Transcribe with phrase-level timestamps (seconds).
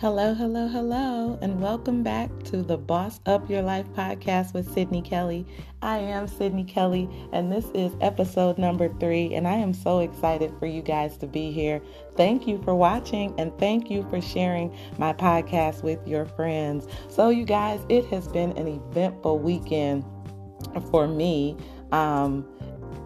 [0.00, 5.02] Hello, hello, hello, and welcome back to the Boss Up Your Life podcast with Sydney
[5.02, 5.44] Kelly.
[5.82, 10.54] I am Sydney Kelly, and this is episode number three, and I am so excited
[10.58, 11.82] for you guys to be here.
[12.16, 16.86] Thank you for watching, and thank you for sharing my podcast with your friends.
[17.08, 20.06] So, you guys, it has been an eventful weekend
[20.90, 21.58] for me.
[21.92, 22.48] Um,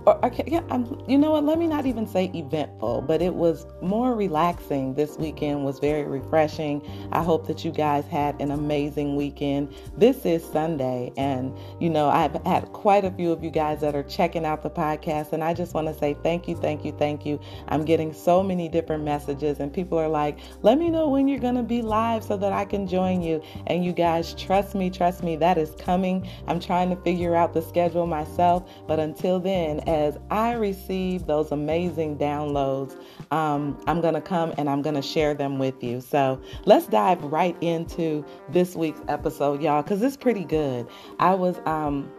[0.07, 1.44] or yeah, I'm, you know what?
[1.44, 4.94] Let me not even say eventful, but it was more relaxing.
[4.94, 6.82] This weekend was very refreshing.
[7.13, 9.75] I hope that you guys had an amazing weekend.
[9.96, 13.94] This is Sunday, and you know I've had quite a few of you guys that
[13.94, 16.93] are checking out the podcast, and I just want to say thank you, thank you,
[16.93, 17.41] thank you.
[17.68, 21.39] I'm getting so many different messages, and people are like, "Let me know when you're
[21.39, 25.22] gonna be live so that I can join you." And you guys, trust me, trust
[25.22, 26.29] me, that is coming.
[26.46, 31.53] I'm trying to figure out the schedule myself, but until then as I receive those
[31.53, 32.98] amazing downloads,
[33.30, 36.00] um, I'm going to come and I'm going to share them with you.
[36.00, 40.86] So let's dive right into this week's episode, y'all, because it's pretty good.
[41.20, 41.58] I was.
[41.64, 42.12] Um,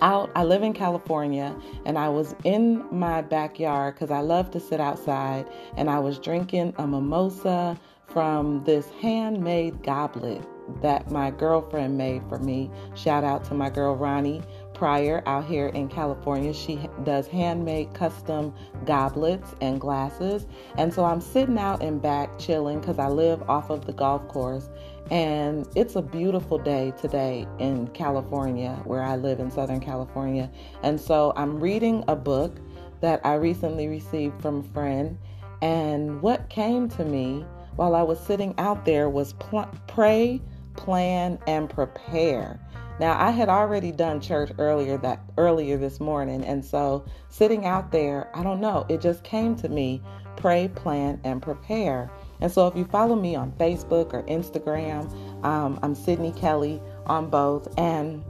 [0.00, 0.30] out.
[0.34, 4.80] I live in California and I was in my backyard because I love to sit
[4.80, 10.42] outside and I was drinking a mimosa from this handmade goblet
[10.82, 12.70] that my girlfriend made for me.
[12.94, 14.42] Shout out to my girl Ronnie
[14.74, 16.52] Pryor out here in California.
[16.52, 18.52] She does handmade custom
[18.84, 20.46] goblets and glasses.
[20.76, 24.26] And so I'm sitting out in back chilling because I live off of the golf
[24.28, 24.68] course.
[25.10, 30.50] And it's a beautiful day today in California, where I live in Southern California.
[30.82, 32.56] And so I'm reading a book
[33.00, 35.18] that I recently received from a friend.
[35.62, 37.44] And what came to me
[37.76, 40.40] while I was sitting out there was pl- pray,
[40.74, 42.60] plan, and prepare.
[43.00, 47.90] Now I had already done church earlier that earlier this morning, and so sitting out
[47.90, 50.00] there, I don't know, it just came to me,
[50.36, 52.10] pray, plan, and prepare.
[52.40, 55.12] And so if you follow me on Facebook or Instagram,
[55.44, 58.22] um, I'm Sydney Kelly on both, and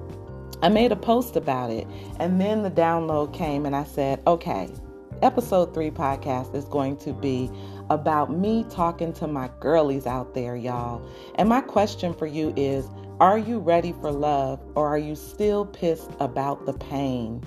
[0.62, 1.86] I made a post about it.
[2.18, 4.70] And then the download came, and I said, okay,
[5.22, 7.50] episode three podcast is going to be
[7.90, 11.06] about me talking to my girlies out there, y'all.
[11.34, 12.88] And my question for you is,
[13.20, 17.42] are you ready for love or are you still pissed about the pain?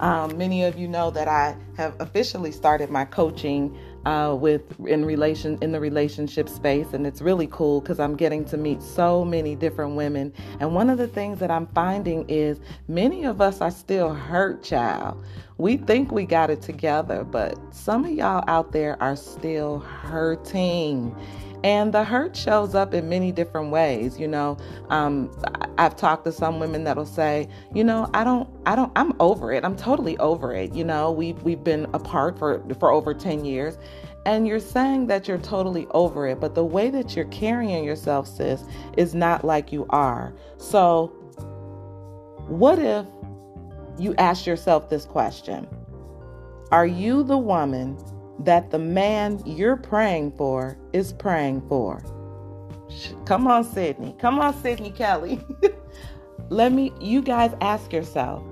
[0.00, 5.04] Um, many of you know that I have officially started my coaching uh, with in
[5.04, 9.24] relation in the relationship space, and it's really cool because I'm getting to meet so
[9.24, 10.32] many different women.
[10.60, 14.62] And one of the things that I'm finding is many of us are still hurt,
[14.62, 15.22] child.
[15.58, 21.14] We think we got it together, but some of y'all out there are still hurting.
[21.64, 24.18] And the hurt shows up in many different ways.
[24.18, 24.56] You know,
[24.90, 25.30] um,
[25.76, 29.52] I've talked to some women that'll say, you know, I don't, I don't, I'm over
[29.52, 29.64] it.
[29.64, 30.72] I'm totally over it.
[30.72, 33.76] You know, we've we've been apart for for over ten years,
[34.24, 38.28] and you're saying that you're totally over it, but the way that you're carrying yourself,
[38.28, 38.62] sis,
[38.96, 40.34] is not like you are.
[40.58, 41.06] So,
[42.46, 43.06] what if
[43.98, 45.66] you ask yourself this question?
[46.70, 47.96] Are you the woman
[48.40, 52.02] that the man you're praying for is praying for.
[53.26, 54.14] Come on, Sydney.
[54.18, 55.40] Come on, Sydney Kelly.
[56.50, 58.42] Let me, you guys ask yourself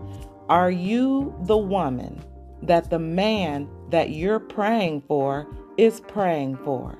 [0.49, 2.23] are you the woman
[2.63, 6.97] that the man that you're praying for is praying for?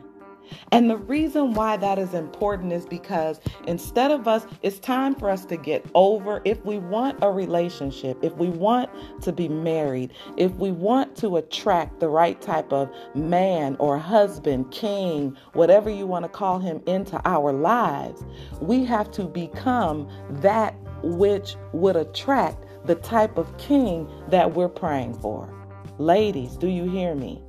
[0.73, 5.31] And the reason why that is important is because instead of us, it's time for
[5.31, 6.41] us to get over.
[6.45, 8.91] If we want a relationship, if we want
[9.23, 14.71] to be married, if we want to attract the right type of man or husband,
[14.71, 18.25] king, whatever you want to call him, into our lives,
[18.61, 25.15] we have to become that which would attract the type of king that we're praying
[25.21, 25.53] for.
[25.99, 27.43] Ladies, do you hear me?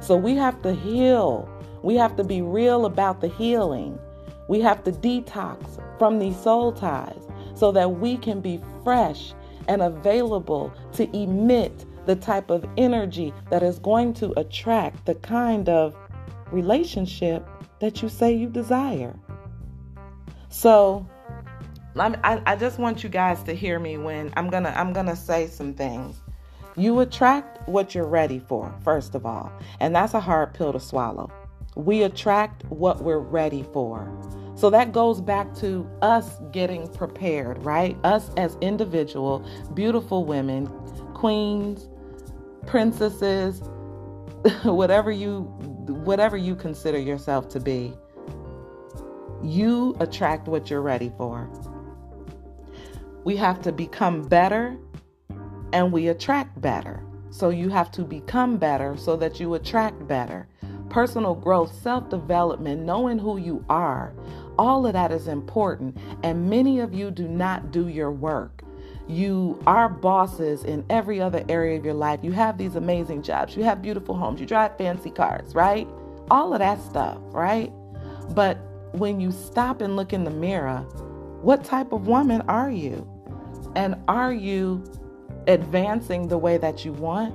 [0.00, 1.48] So we have to heal
[1.82, 3.98] we have to be real about the healing.
[4.48, 9.34] We have to detox from these soul ties so that we can be fresh
[9.68, 15.68] and available to emit the type of energy that is going to attract the kind
[15.68, 15.96] of
[16.50, 17.46] relationship
[17.80, 19.14] that you say you desire.
[20.48, 21.06] So,
[21.96, 25.74] I, just want you guys to hear me when I'm gonna I'm gonna say some
[25.74, 26.16] things.
[26.76, 30.80] You attract what you're ready for, first of all, and that's a hard pill to
[30.80, 31.30] swallow.
[31.74, 34.10] We attract what we're ready for.
[34.54, 37.96] So that goes back to us getting prepared, right?
[38.04, 40.66] Us as individual, beautiful women,
[41.14, 41.88] queens,
[42.66, 43.60] princesses,
[44.64, 45.42] whatever you
[46.04, 47.92] whatever you consider yourself to be.
[49.42, 51.50] You attract what you're ready for.
[53.24, 54.76] We have to become better
[55.72, 57.02] and we attract better.
[57.30, 60.46] So you have to become better so that you attract better.
[60.92, 64.12] Personal growth, self development, knowing who you are.
[64.58, 65.96] All of that is important.
[66.22, 68.62] And many of you do not do your work.
[69.08, 72.20] You are bosses in every other area of your life.
[72.22, 73.56] You have these amazing jobs.
[73.56, 74.38] You have beautiful homes.
[74.40, 75.88] You drive fancy cars, right?
[76.30, 77.72] All of that stuff, right?
[78.34, 78.58] But
[78.92, 80.80] when you stop and look in the mirror,
[81.40, 83.08] what type of woman are you?
[83.74, 84.84] And are you
[85.46, 87.34] advancing the way that you want?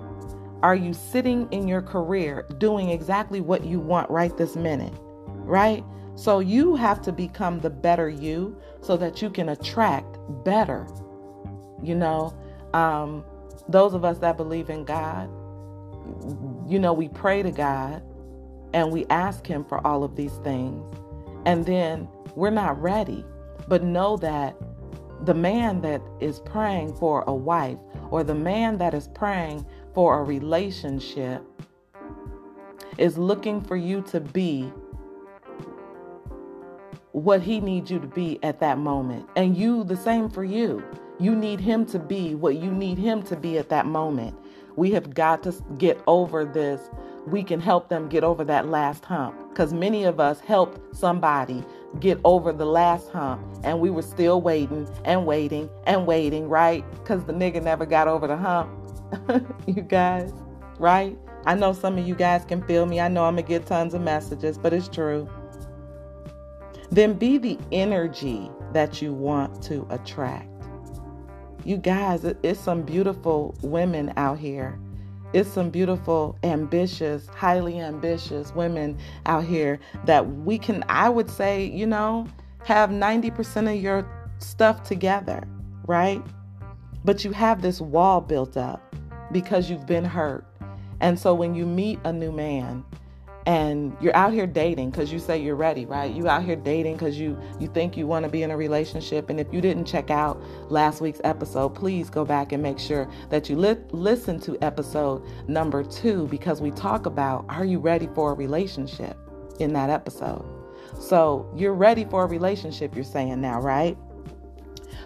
[0.64, 4.94] Are you sitting in your career doing exactly what you want right this minute?
[5.28, 5.84] Right?
[6.16, 10.88] So you have to become the better you so that you can attract better.
[11.84, 12.36] You know,
[12.74, 13.24] um,
[13.70, 15.30] those of us that believe in God,
[16.68, 18.02] you know, we pray to God
[18.74, 20.92] and we ask Him for all of these things.
[21.46, 23.24] And then we're not ready.
[23.68, 24.56] But know that
[25.24, 27.78] the man that is praying for a wife
[28.10, 29.66] or the man that is praying
[29.98, 31.44] for a relationship
[33.00, 34.72] is looking for you to be
[37.14, 39.28] what he needs you to be at that moment.
[39.36, 40.84] And you, the same for you.
[41.20, 44.38] You need him to be what you need him to be at that moment.
[44.76, 46.92] We have got to get over this.
[47.26, 51.64] We can help them get over that last hump because many of us helped somebody
[52.00, 56.86] get over the last hump and we were still waiting and waiting and waiting, right?
[56.92, 58.70] Because the nigga never got over the hump.
[59.68, 60.32] you guys,
[60.80, 61.18] right?
[61.46, 63.00] I know some of you guys can feel me.
[63.00, 65.30] I know I'm going to get tons of messages, but it's true.
[66.90, 70.50] Then be the energy that you want to attract.
[71.64, 74.80] You guys, it's some beautiful women out here.
[75.34, 81.66] It's some beautiful, ambitious, highly ambitious women out here that we can, I would say,
[81.66, 82.28] you know,
[82.64, 84.08] have 90% of your
[84.40, 85.46] stuff together,
[85.86, 86.22] right?
[87.08, 88.94] But you have this wall built up
[89.32, 90.46] because you've been hurt.
[91.00, 92.84] And so when you meet a new man,
[93.46, 96.14] and you're out here dating because you say you're ready right?
[96.14, 99.30] You out here dating because you you think you want to be in a relationship.
[99.30, 103.10] And if you didn't check out last week's episode please go back and make sure
[103.30, 108.10] that you li- listen to episode number two because we talk about are you ready
[108.14, 109.18] for a relationship
[109.62, 110.46] in that episode?
[111.00, 113.98] So you're ready for a relationship you're saying now right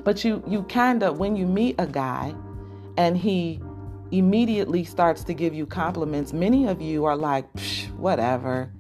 [0.04, 2.34] but you you kind of when you meet a guy
[2.98, 3.62] and he
[4.12, 7.46] immediately starts to give you compliments, many of you are like,
[7.98, 8.72] whatever.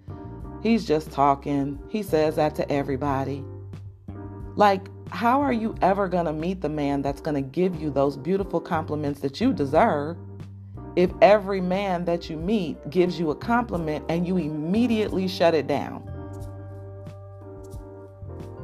[0.62, 1.80] He's just talking.
[1.90, 3.44] He says that to everybody.
[4.56, 7.90] Like, how are you ever going to meet the man that's going to give you
[7.90, 10.18] those beautiful compliments that you deserve
[10.96, 15.68] if every man that you meet gives you a compliment and you immediately shut it
[15.68, 16.11] down?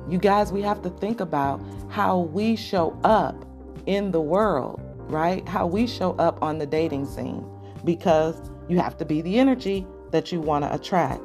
[0.09, 3.45] You guys, we have to think about how we show up
[3.85, 5.47] in the world right?
[5.47, 7.45] How we show up on the dating scene
[7.83, 11.21] because you have to be the energy that you want to attract.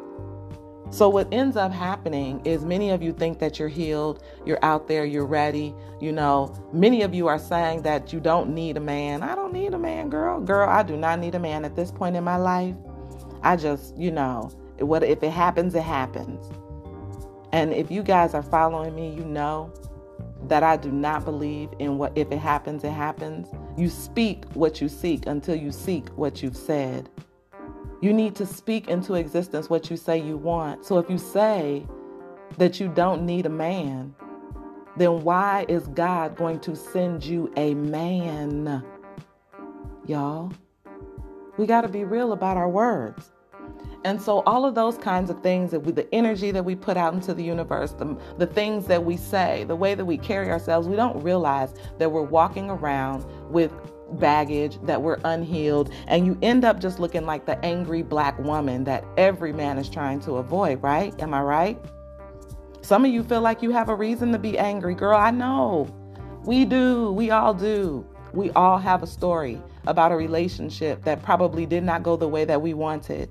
[0.91, 4.89] So, what ends up happening is many of you think that you're healed, you're out
[4.89, 5.75] there, you're ready.
[6.01, 9.23] You know, many of you are saying that you don't need a man.
[9.23, 10.39] I don't need a man, girl.
[10.41, 12.75] Girl, I do not need a man at this point in my life.
[13.43, 14.51] I just, you know,
[14.81, 16.47] what if it happens, it happens.
[17.53, 19.73] And if you guys are following me, you know
[20.49, 23.49] that I do not believe in what if it happens, it happens.
[23.77, 27.09] You speak what you seek until you seek what you've said.
[28.01, 30.85] You need to speak into existence what you say you want.
[30.85, 31.87] So if you say
[32.59, 34.15] that you don't need a man,
[34.97, 38.85] then why is God going to send you a man?
[40.07, 40.53] Y'all,
[41.57, 43.31] we got to be real about our words.
[44.05, 46.97] And so, all of those kinds of things that we, the energy that we put
[46.97, 50.51] out into the universe, the, the things that we say, the way that we carry
[50.51, 53.73] ourselves, we don't realize that we're walking around with
[54.19, 58.85] baggage, that we're unhealed, and you end up just looking like the angry black woman
[58.85, 61.19] that every man is trying to avoid, right?
[61.23, 61.79] Am I right?
[62.83, 64.95] Some of you feel like you have a reason to be angry.
[64.95, 65.89] Girl, I know.
[66.45, 67.13] We do.
[67.13, 68.05] We all do.
[68.35, 72.45] We all have a story about a relationship that probably did not go the way
[72.45, 73.31] that we wanted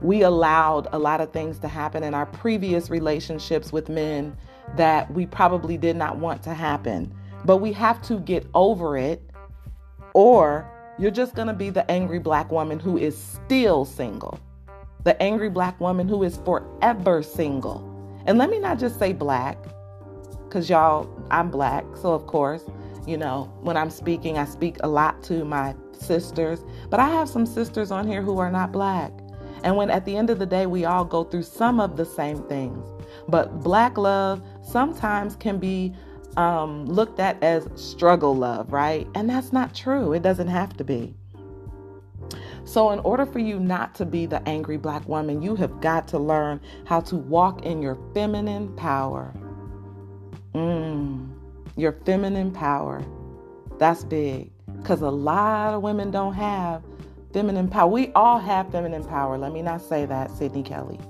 [0.00, 4.36] we allowed a lot of things to happen in our previous relationships with men
[4.76, 7.14] that we probably did not want to happen.
[7.44, 9.22] But we have to get over it,
[10.14, 14.38] or you're just going to be the angry black woman who is still single,
[15.04, 17.90] the angry black woman who is forever single.
[18.26, 19.58] And let me not just say black,
[20.48, 21.84] because y'all, I'm black.
[22.00, 22.62] So, of course,
[23.06, 27.28] you know, when I'm speaking, I speak a lot to my sisters, but I have
[27.28, 29.12] some sisters on here who are not black.
[29.64, 32.04] And when at the end of the day, we all go through some of the
[32.04, 32.86] same things.
[33.28, 35.94] But black love sometimes can be
[36.36, 39.08] um, looked at as struggle love, right?
[39.14, 40.12] And that's not true.
[40.12, 41.14] It doesn't have to be.
[42.64, 46.08] So, in order for you not to be the angry black woman, you have got
[46.08, 49.34] to learn how to walk in your feminine power.
[50.54, 51.30] Mm,
[51.76, 53.02] your feminine power.
[53.78, 56.82] That's big because a lot of women don't have
[57.34, 57.88] feminine power.
[57.88, 59.36] We all have feminine power.
[59.36, 61.00] Let me not say that, Sydney Kelly.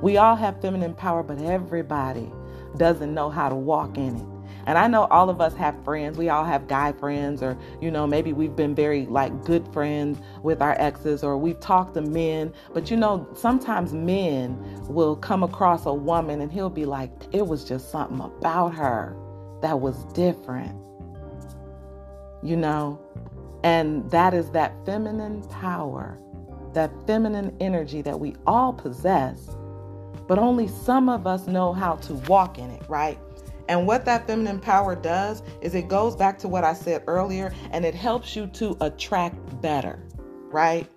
[0.00, 2.30] We all have feminine power, but everybody
[2.78, 4.26] doesn't know how to walk in it.
[4.64, 6.16] And I know all of us have friends.
[6.16, 10.20] We all have guy friends, or, you know, maybe we've been very like good friends
[10.44, 12.52] with our exes, or we've talked to men.
[12.72, 17.44] But, you know, sometimes men will come across a woman and he'll be like, it
[17.44, 19.16] was just something about her
[19.62, 20.78] that was different.
[22.44, 23.00] You know,
[23.62, 26.18] and that is that feminine power,
[26.74, 29.56] that feminine energy that we all possess,
[30.26, 33.18] but only some of us know how to walk in it, right?
[33.68, 37.54] And what that feminine power does is it goes back to what I said earlier
[37.70, 40.02] and it helps you to attract better,
[40.50, 40.88] right?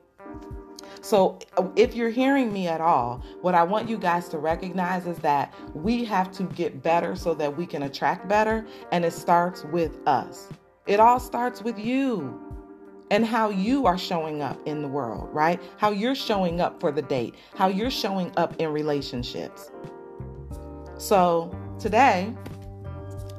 [1.01, 5.05] So, uh, if you're hearing me at all, what I want you guys to recognize
[5.05, 9.13] is that we have to get better so that we can attract better, and it
[9.13, 10.50] starts with us.
[10.88, 12.39] It all starts with you
[13.10, 15.60] and how you are showing up in the world, right?
[15.77, 19.72] How you're showing up for the date, how you're showing up in relationships.
[21.00, 22.32] So, today,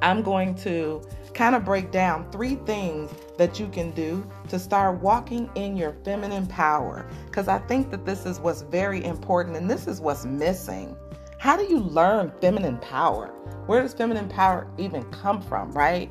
[0.03, 1.03] I'm going to
[1.35, 5.93] kind of break down three things that you can do to start walking in your
[6.05, 7.09] feminine power.
[7.26, 10.97] Because I think that this is what's very important and this is what's missing.
[11.38, 13.29] How do you learn feminine power?
[13.67, 16.11] Where does feminine power even come from, right?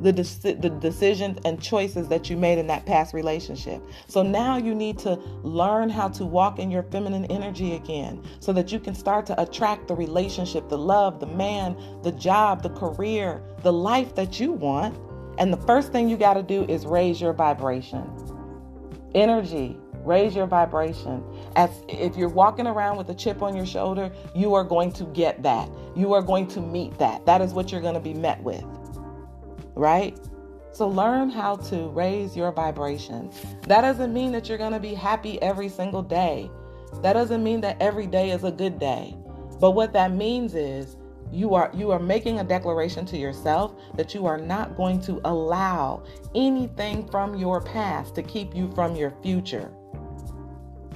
[0.00, 0.12] the,
[0.60, 3.82] the decisions and choices that you made in that past relationship.
[4.08, 8.52] So now you need to learn how to walk in your feminine energy again so
[8.52, 12.70] that you can start to attract the relationship, the love, the man, the job, the
[12.70, 14.98] career, the life that you want.
[15.38, 18.04] And the first thing you got to do is raise your vibration.
[19.14, 21.22] Energy, raise your vibration.
[21.56, 25.04] As if you're walking around with a chip on your shoulder, you are going to
[25.04, 25.70] get that.
[25.94, 27.24] You are going to meet that.
[27.26, 28.64] That is what you're going to be met with
[29.76, 30.18] right?
[30.72, 33.30] So learn how to raise your vibration.
[33.68, 36.50] That doesn't mean that you're going to be happy every single day.
[37.02, 39.16] That doesn't mean that every day is a good day.
[39.60, 40.96] But what that means is
[41.32, 45.20] you are you are making a declaration to yourself that you are not going to
[45.24, 46.02] allow
[46.34, 49.72] anything from your past to keep you from your future.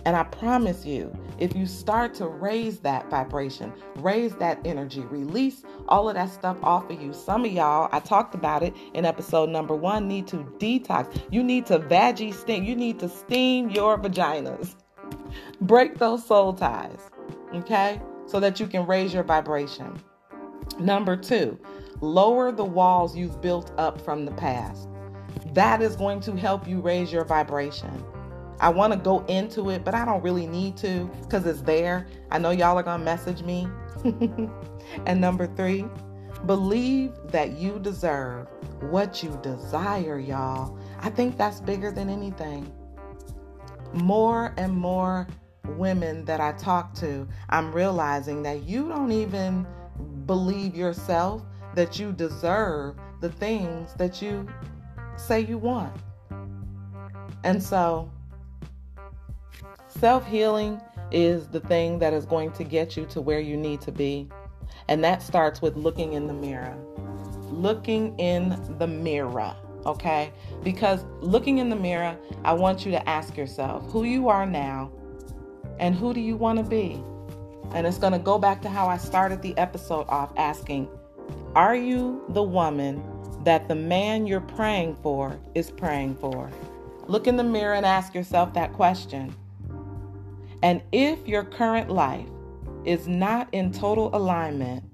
[0.04, 5.62] And I promise you, if you start to raise that vibration, raise that energy, release
[5.88, 7.12] all of that stuff off of you.
[7.12, 11.22] Some of y'all, I talked about it in episode number one, need to detox.
[11.30, 12.64] You need to veggie steam.
[12.64, 14.74] You need to steam your vaginas.
[15.60, 17.10] Break those soul ties,
[17.54, 18.00] okay?
[18.26, 20.00] So that you can raise your vibration.
[20.78, 21.58] Number two,
[22.00, 24.88] lower the walls you've built up from the past.
[25.52, 28.04] That is going to help you raise your vibration.
[28.60, 32.06] I want to go into it, but I don't really need to because it's there.
[32.30, 33.66] I know y'all are going to message me.
[35.06, 35.86] and number three,
[36.44, 38.48] believe that you deserve
[38.90, 40.78] what you desire, y'all.
[41.00, 42.70] I think that's bigger than anything.
[43.94, 45.26] More and more
[45.76, 49.66] women that I talk to, I'm realizing that you don't even
[50.26, 51.42] believe yourself
[51.74, 54.46] that you deserve the things that you
[55.16, 55.92] say you want.
[57.44, 58.10] And so
[60.00, 60.80] Self healing
[61.12, 64.30] is the thing that is going to get you to where you need to be.
[64.88, 66.74] And that starts with looking in the mirror.
[67.50, 69.54] Looking in the mirror,
[69.84, 70.32] okay?
[70.64, 74.90] Because looking in the mirror, I want you to ask yourself who you are now
[75.78, 77.02] and who do you want to be?
[77.74, 80.88] And it's going to go back to how I started the episode off asking
[81.54, 83.02] Are you the woman
[83.44, 86.50] that the man you're praying for is praying for?
[87.06, 89.36] Look in the mirror and ask yourself that question.
[90.62, 92.28] And if your current life
[92.84, 94.84] is not in total alignment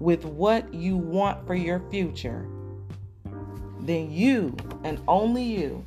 [0.00, 2.48] with what you want for your future,
[3.80, 5.84] then you and only you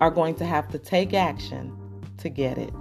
[0.00, 1.76] are going to have to take action
[2.18, 2.72] to get it.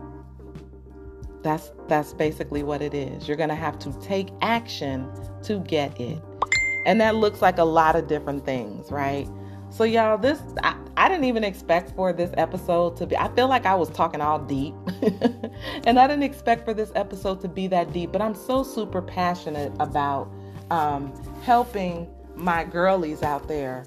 [1.43, 3.27] That's that's basically what it is.
[3.27, 5.09] You're going to have to take action
[5.43, 6.21] to get it.
[6.85, 9.27] And that looks like a lot of different things, right?
[9.73, 13.47] So y'all, this I, I didn't even expect for this episode to be I feel
[13.47, 14.75] like I was talking all deep.
[15.87, 19.01] and I didn't expect for this episode to be that deep, but I'm so super
[19.01, 20.31] passionate about
[20.69, 21.11] um,
[21.41, 23.85] helping my girlies out there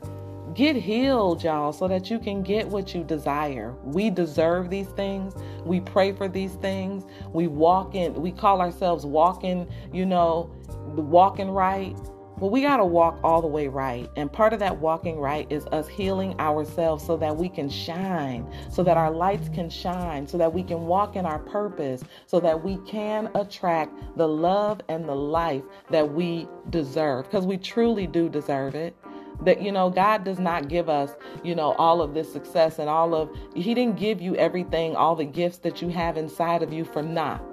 [0.55, 3.73] get healed, y'all, so that you can get what you desire.
[3.85, 5.35] We deserve these things.
[5.65, 7.05] We pray for these things.
[7.33, 10.51] We walk in, we call ourselves walking, you know,
[10.97, 11.97] walking right.
[12.39, 14.11] But we got to walk all the way right.
[14.17, 18.47] And part of that walking right is us healing ourselves so that we can shine,
[18.71, 22.39] so that our lights can shine, so that we can walk in our purpose, so
[22.41, 27.25] that we can attract the love and the life that we deserve.
[27.25, 28.95] Because we truly do deserve it
[29.43, 31.11] that you know god does not give us
[31.45, 35.15] you know all of this success and all of he didn't give you everything all
[35.15, 37.45] the gifts that you have inside of you for not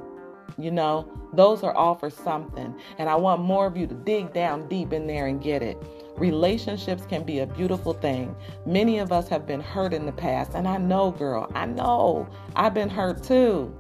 [0.57, 1.11] you know?
[1.33, 4.93] Those are all for something and i want more of you to dig down deep
[4.93, 5.77] in there and get it.
[6.17, 8.35] Relationships can be a beautiful thing.
[8.65, 12.27] Many of us have been hurt in the past and i know girl i know.
[12.55, 13.75] I've been hurt too.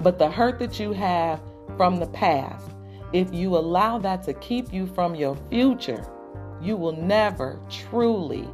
[0.00, 1.40] But the hurt that you have
[1.76, 2.70] from the past
[3.12, 6.04] if you allow that to keep you from your future
[6.60, 8.48] you will never truly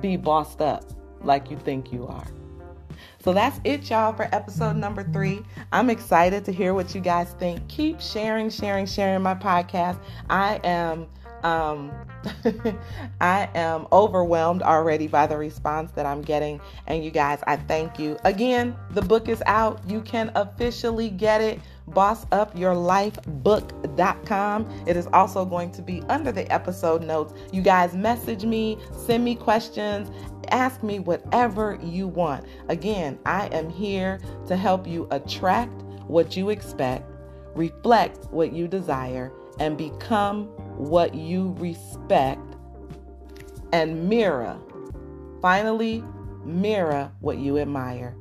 [0.00, 0.84] be bossed up
[1.22, 2.26] like you think you are.
[3.20, 5.42] So that's it, y'all, for episode number three.
[5.72, 7.66] I'm excited to hear what you guys think.
[7.68, 9.98] Keep sharing, sharing, sharing my podcast.
[10.30, 11.08] I am
[11.44, 11.92] um,
[13.20, 16.60] I am overwhelmed already by the response that I'm getting.
[16.86, 18.16] And you guys, I thank you.
[18.24, 19.80] Again, the book is out.
[19.86, 21.60] You can officially get it.
[21.90, 24.84] BossUpYourLifeBook.com.
[24.86, 27.34] It is also going to be under the episode notes.
[27.52, 30.10] You guys message me, send me questions,
[30.50, 32.44] ask me whatever you want.
[32.68, 37.10] Again, I am here to help you attract what you expect,
[37.54, 40.48] reflect what you desire, and become
[40.78, 42.40] what you respect
[43.72, 44.58] and mirror.
[45.42, 46.04] Finally,
[46.44, 48.16] mirror what you admire.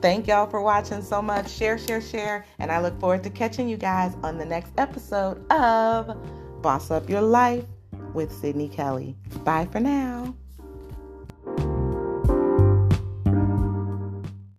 [0.00, 1.50] Thank y'all for watching so much.
[1.50, 2.44] Share, share, share.
[2.58, 6.16] And I look forward to catching you guys on the next episode of
[6.60, 7.64] Boss Up Your Life
[8.12, 9.16] with Sydney Kelly.
[9.44, 10.34] Bye for now.